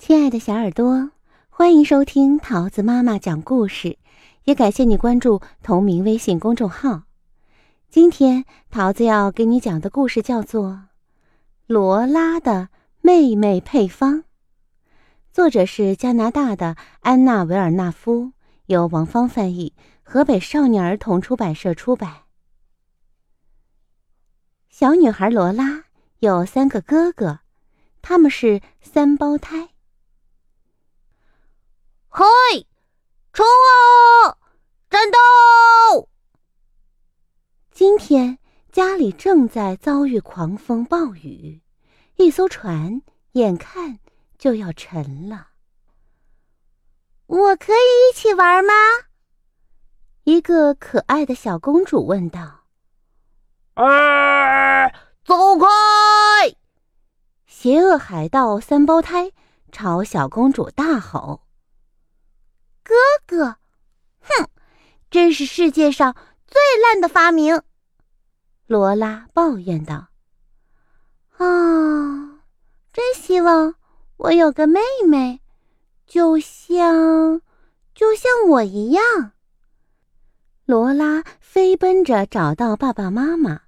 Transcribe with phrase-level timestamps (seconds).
[0.00, 1.10] 亲爱的小耳朵，
[1.50, 3.98] 欢迎收听桃子妈妈讲故事，
[4.44, 7.02] 也感谢你关注同名微信公众号。
[7.90, 10.68] 今天桃子要给你讲的故事叫做
[11.66, 12.70] 《罗拉的
[13.02, 14.20] 妹妹配方》，
[15.30, 18.32] 作者是加拿大的安娜维尔纳夫，
[18.66, 22.22] 由王芳翻译，河北少年儿童出版社出版。
[24.70, 25.84] 小女孩罗拉
[26.20, 27.40] 有三个哥哥，
[28.00, 29.68] 他们是三胞胎。
[32.12, 32.24] 嗨，
[33.32, 34.36] 冲啊！
[34.90, 36.08] 战斗！
[37.70, 38.36] 今天
[38.72, 41.62] 家里正在遭遇狂风暴雨，
[42.16, 43.00] 一艘船
[43.32, 44.00] 眼看
[44.36, 45.50] 就要沉了。
[47.26, 48.72] 我可以一起玩吗？
[50.24, 52.64] 一个可爱的小公主问道。
[53.74, 54.88] 啊！
[55.24, 55.66] 走开！
[57.46, 59.30] 邪恶海盗三胞胎
[59.70, 61.42] 朝小公主大吼。
[62.90, 63.56] 哥哥，
[64.20, 64.48] 哼，
[65.12, 66.16] 真是世界上
[66.48, 67.62] 最烂的发明！
[68.66, 70.08] 罗拉抱怨道。
[71.36, 72.42] 啊，
[72.92, 73.76] 真希望
[74.16, 75.40] 我有个妹妹，
[76.04, 77.40] 就像，
[77.94, 79.34] 就像我一样。
[80.64, 83.60] 罗拉飞奔着找到爸爸妈妈。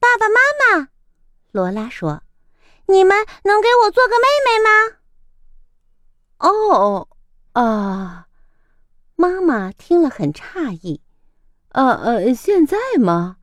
[0.00, 0.40] 爸爸妈
[0.80, 0.88] 妈，
[1.52, 2.24] 罗拉说
[2.86, 4.98] ：“你们能给我做个妹妹吗？”
[6.50, 7.08] 哦。
[7.60, 8.28] 啊！
[9.16, 11.00] 妈妈听了很诧异。
[11.70, 13.38] 呃呃，现在吗？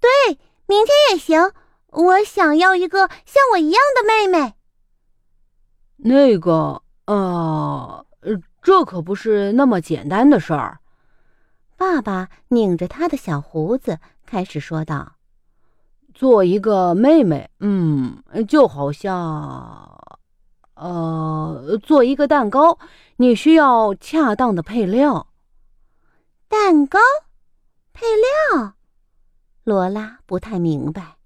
[0.00, 1.52] 对，明天也行。
[1.90, 4.54] 我想要一个像我一样的妹妹。
[5.98, 8.04] 那个，呃，
[8.60, 10.80] 这可不是那么简单的事儿。
[11.76, 15.12] 爸爸拧着他的小胡子，开始说道
[16.14, 19.98] ：“做一个妹妹，嗯，就好像……”
[20.80, 22.78] 呃，做一个蛋糕，
[23.16, 25.26] 你需要恰当的配料。
[26.48, 26.98] 蛋糕
[27.92, 28.72] 配料，
[29.62, 31.18] 罗拉不太明白。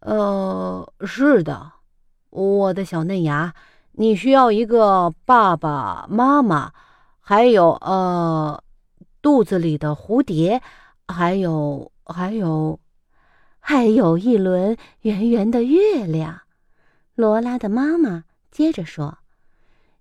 [0.00, 1.72] 呃，是的，
[2.30, 3.54] 我的小嫩芽，
[3.92, 6.72] 你需要一个爸爸妈妈，
[7.20, 8.64] 还有呃，
[9.20, 10.62] 肚子里的蝴蝶，
[11.06, 12.80] 还有还有，
[13.60, 16.40] 还有一轮圆圆的月亮。
[17.14, 19.18] 罗拉的妈妈接着说：“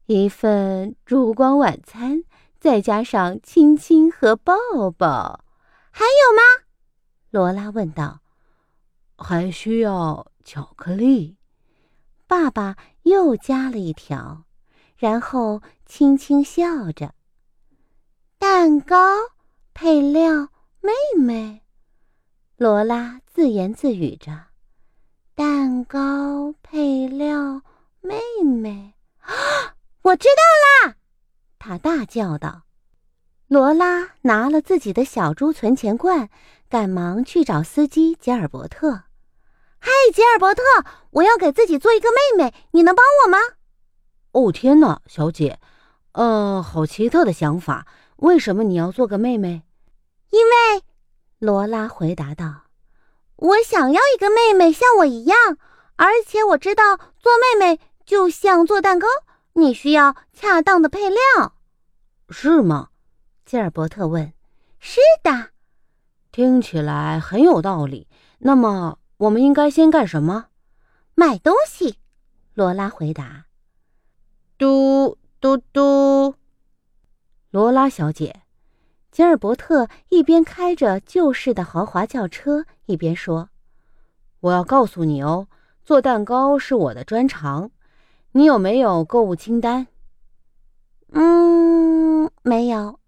[0.08, 2.24] 一份烛光晚餐，
[2.60, 4.54] 再加上亲亲和抱
[4.98, 5.44] 抱，
[5.92, 6.66] 还有吗？”
[7.32, 8.22] 罗拉问道。
[9.18, 11.38] “还需要巧克力。”
[12.28, 14.46] 爸爸又加了一条，
[14.96, 17.14] 然后轻轻笑着
[18.40, 18.96] ：“蛋糕
[19.74, 21.64] 配料，妹妹。”
[22.56, 24.51] 罗拉自言自语着。
[25.82, 27.64] 蛋糕配料，
[28.02, 30.96] 妹妹啊， 我知道啦！
[31.58, 32.64] 他大叫道。
[33.48, 36.30] 罗拉拿了自己的小猪存钱罐，
[36.70, 39.04] 赶忙去找司机吉尔伯特。
[39.80, 40.62] 嗨，吉尔伯特，
[41.12, 43.40] 我要给自己做一个妹妹，你能帮我吗？
[44.34, 45.60] 哦，天哪，小姐，
[46.12, 47.88] 呃，好奇特的想法。
[48.18, 49.64] 为什么你要做个妹妹？
[50.30, 50.84] 因为，
[51.40, 52.66] 罗拉回答道。
[53.38, 55.58] 我想要一个妹妹像我一样，
[56.02, 59.06] 而且我知道做妹妹就像做蛋糕，
[59.54, 61.54] 你需要恰当的配料，
[62.32, 62.90] 是吗？
[63.46, 64.34] 吉尔伯特问。
[64.80, 65.50] 是的，
[66.32, 68.08] 听起来很有道理。
[68.40, 70.48] 那么我们应该先干什么？
[71.14, 72.00] 买东西。
[72.56, 73.46] 罗拉回答。
[74.58, 76.34] 嘟嘟嘟，
[77.52, 78.42] 罗拉小姐。
[79.12, 83.50] 吉尔伯特一边开着旧式的豪华轿车，一边说
[84.42, 85.48] ：“我要告诉你哦，
[85.84, 87.72] 做蛋糕是我的专长。
[88.34, 89.88] 你有没有购物清单
[91.12, 93.00] ？”“嗯，没有。”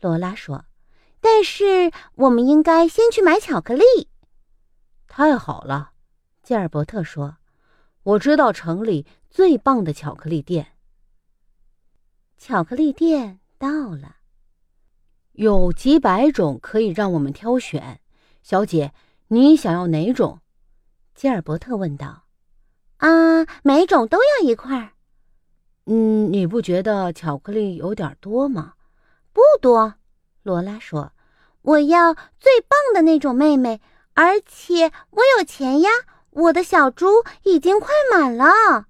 [0.00, 0.64] 罗拉说。
[1.20, 3.84] “但是我们应该先去买巧克力。
[5.06, 5.92] ”“太好了。”
[6.42, 7.36] 吉尔伯特说
[8.02, 10.72] ，“我知道城里最棒的巧克力店。”
[12.36, 14.16] 巧克力店到了。
[15.32, 18.00] 有几百种可以让我们挑选，
[18.42, 18.92] 小姐，
[19.28, 20.41] 你想要哪种？
[21.14, 22.24] 吉尔伯特问道。
[22.98, 24.90] 啊，每种都要一块儿。
[25.86, 28.74] 嗯，你不觉得巧克力有点多吗？
[29.32, 29.94] 不多，
[30.42, 31.12] 罗拉说。
[31.62, 33.80] 我要最棒的那种妹妹，
[34.14, 35.90] 而且我有钱呀，
[36.30, 37.06] 我的小猪
[37.44, 38.86] 已经快满了。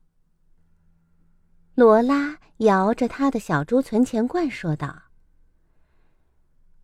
[1.74, 5.02] 罗拉摇着他的小猪存钱罐说道。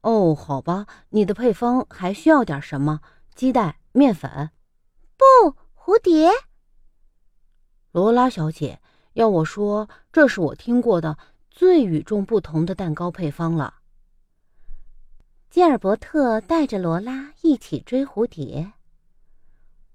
[0.03, 3.01] 哦，好吧，你的配方还需要点什么？
[3.35, 4.51] 鸡蛋、面粉？
[5.19, 6.31] 不，蝴蝶。
[7.91, 8.81] 罗拉小姐，
[9.15, 11.19] 要我说，这是我听过的
[11.51, 13.75] 最与众不同的蛋糕配方了。
[15.51, 18.75] 吉尔伯特带着罗拉一起追蝴蝶。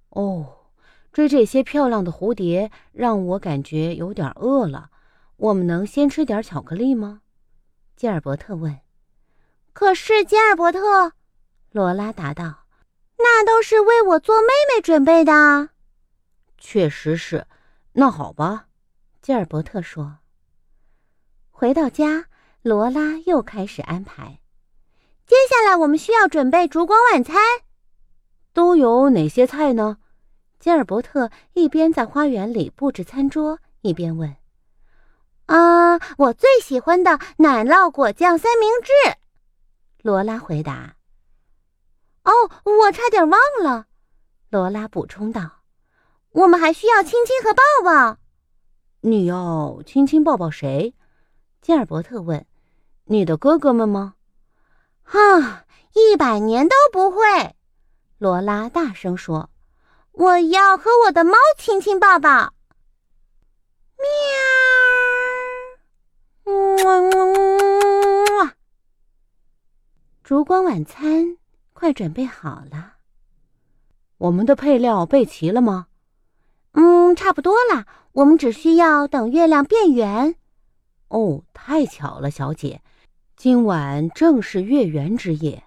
[0.09, 0.65] 哦，
[1.13, 4.89] 追这些漂亮的蝴蝶让我感觉有点饿了。
[5.37, 7.21] 我们能先吃点巧克力吗？
[7.95, 8.79] 吉尔伯特问。
[9.71, 11.13] 可是，吉尔伯特，
[11.71, 12.62] 罗拉答道
[13.23, 15.69] ：“那都是为我做妹妹准备的。”
[16.59, 17.47] 确实是。
[17.93, 18.65] 那好吧，
[19.21, 20.17] 吉尔伯特说。
[21.51, 22.25] 回到家，
[22.61, 24.39] 罗拉又开始安排。
[25.25, 27.41] 接下来我们需要准备烛光晚餐。
[28.51, 29.97] 都有哪些菜呢？
[30.59, 34.35] 吉尔伯特一边在花园里布置餐桌，一边问。
[35.45, 38.91] 啊，我最喜欢的奶酪果酱三明治。
[40.01, 40.95] 罗拉回答。
[42.23, 42.31] 哦，
[42.63, 43.87] 我差点忘了，
[44.49, 45.63] 罗拉补充道。
[46.31, 48.17] 我们还需要亲亲和抱抱。
[49.01, 50.95] 你要亲亲抱抱谁？
[51.61, 52.45] 吉尔伯特问。
[53.05, 54.15] 你的哥哥们吗？
[55.03, 57.17] 哈，一百年都不会。
[58.17, 59.49] 罗拉大声说
[60.13, 62.53] ：“我要和我的猫亲亲抱抱。”
[63.99, 64.05] 喵。
[70.23, 71.37] 烛光晚餐
[71.83, 72.93] 快准备好了。
[74.17, 75.87] 我们的配料备齐了吗？
[76.71, 77.85] 嗯，差不多了。
[78.13, 80.35] 我们只需要等月亮变圆。
[81.09, 82.81] 哦，太巧了，小姐，
[83.35, 85.65] 今晚正是月圆之夜。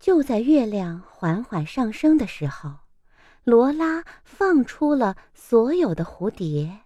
[0.00, 2.70] 就在月亮缓缓上升的时候，
[3.44, 6.78] 罗拉放出了所有的蝴蝶。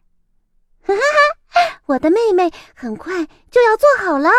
[0.83, 1.00] 哈哈
[1.47, 1.81] 哈！
[1.87, 4.31] 我的妹妹很快就要做好了。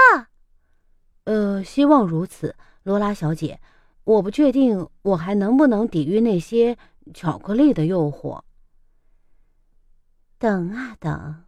[1.24, 2.54] 呃，希望如此，
[2.84, 3.60] 罗拉小姐。
[4.04, 6.78] 我不确定我还能不能抵御那些。
[7.16, 8.42] 巧克力的诱惑。
[10.38, 11.44] 等啊等，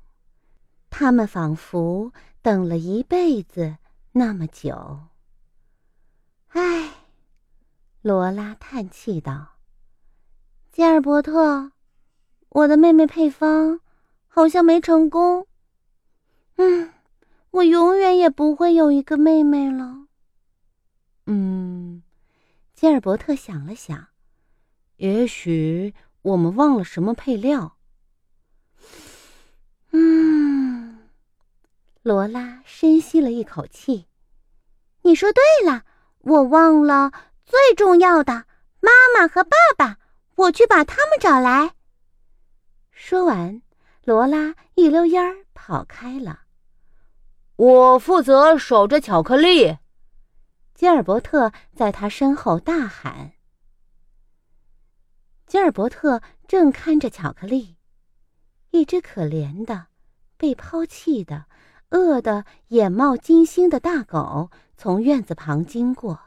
[0.89, 3.77] 他们仿佛等了一辈子
[4.13, 4.99] 那么久。
[6.49, 6.91] 唉，
[8.01, 9.59] 罗拉叹气道
[10.73, 11.71] ：“吉尔伯特，
[12.49, 13.79] 我的妹妹配方
[14.27, 15.45] 好像没成功。
[16.55, 16.91] 嗯，
[17.51, 20.02] 我永远也不会有一个妹妹了。”
[21.25, 22.03] 嗯，
[22.73, 24.07] 吉尔伯特想了想。
[24.97, 27.77] 也许我们忘了什么配料。
[29.91, 31.09] 嗯，
[32.01, 34.07] 罗拉深吸了一口气。
[35.03, 35.83] 你说对了，
[36.19, 37.11] 我忘了
[37.45, 38.45] 最重要的
[38.79, 39.97] 妈妈和爸爸，
[40.35, 41.73] 我去把他们找来。
[42.91, 43.61] 说完，
[44.03, 46.41] 罗拉一溜烟儿跑开了。
[47.55, 49.77] 我负责守着巧克力。
[50.73, 53.33] 吉尔伯特在他身后大喊。
[55.45, 57.75] 吉尔伯特正看着巧克力，
[58.71, 59.87] 一只可怜的、
[60.35, 61.45] 被抛弃的、
[61.89, 66.19] 饿得眼冒金星的大狗从院子旁经过。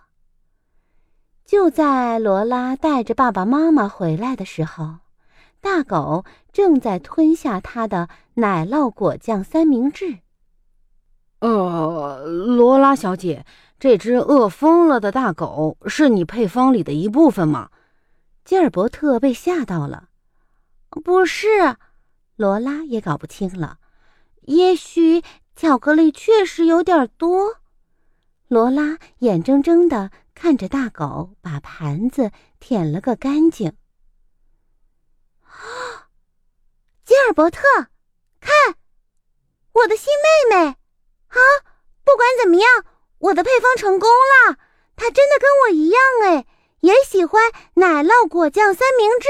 [1.44, 4.98] 就在罗拉带着爸爸妈妈回来的时候，
[5.60, 10.18] 大狗正在吞下它的奶酪果酱三明治。
[11.40, 13.44] 呃，罗拉小姐，
[13.78, 17.70] 这只饿疯了的大狗是你配方里的一部分吗？
[18.44, 20.08] 吉尔伯特被吓到了，
[20.88, 21.76] 不是，
[22.36, 23.78] 罗拉也搞不清了。
[24.42, 25.22] 也许
[25.56, 27.56] 巧克力确实有点多。
[28.46, 33.76] 罗拉眼睁睁的看着大狗把盘子舔了个干净。
[35.42, 36.08] 啊，
[37.04, 37.60] 吉尔伯特，
[38.38, 38.52] 看，
[39.72, 40.12] 我的新
[40.50, 40.66] 妹妹！
[40.66, 41.38] 啊，
[42.04, 42.68] 不管怎么样，
[43.18, 44.58] 我的配方成功了，
[44.96, 46.46] 他真的跟我一样哎。
[46.80, 49.26] 也喜欢奶酪果酱三明治，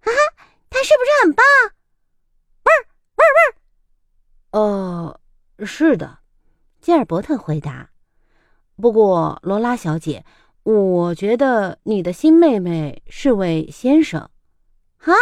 [0.00, 1.44] 哈哈，他是不是很棒？
[2.64, 2.80] 味儿
[3.16, 4.60] 味儿味儿。
[4.60, 5.20] 呃，
[5.64, 6.18] 是的，
[6.80, 7.90] 吉尔伯特回答。
[8.76, 10.26] 不过，罗拉小姐，
[10.64, 14.20] 我觉得你的新妹妹是位先生。
[14.98, 15.14] 啊，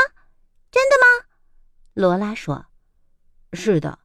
[0.72, 1.26] 真的吗？
[1.94, 2.66] 罗拉说。
[3.52, 4.00] 是的。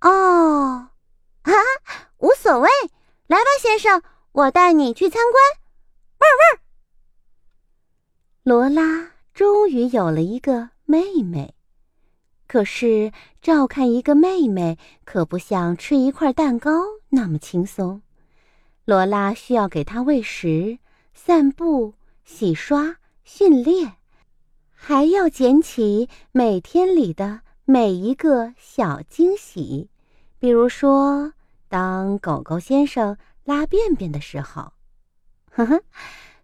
[0.00, 0.90] 哦，
[1.42, 2.68] 哈哈，无所谓。
[3.28, 5.42] 来吧，先生，我带你去参观。
[6.18, 6.60] 味儿味儿。
[8.44, 11.54] 罗拉终于有了一个妹妹，
[12.46, 16.70] 可是照看一个妹妹可不像吃一块蛋糕
[17.08, 18.00] 那么轻松。
[18.84, 20.78] 罗拉需要给她喂食、
[21.12, 23.94] 散步、洗刷、训练，
[24.70, 29.90] 还要捡起每天里的每一个小惊喜，
[30.38, 31.32] 比如说，
[31.68, 34.72] 当狗狗先生拉便便的时候。
[35.50, 35.82] 呵呵，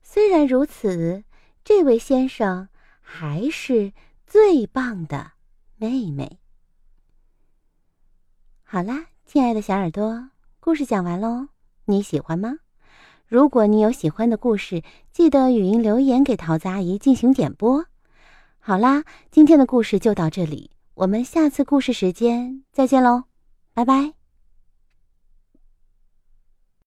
[0.02, 1.24] 虽然如此。
[1.64, 2.68] 这位先生
[3.00, 3.92] 还是
[4.26, 5.30] 最棒的
[5.76, 6.40] 妹妹。
[8.64, 11.46] 好啦，亲爱的小耳朵，故事讲完喽，
[11.84, 12.56] 你喜欢吗？
[13.28, 17.86] 如果你有喜欢的故事，记得语音留言给桃子阿姨进行点播。
[18.58, 23.22] 好啦，今天的故事就到这里，我们下次故事时间再见喽，
[23.72, 24.21] 拜拜。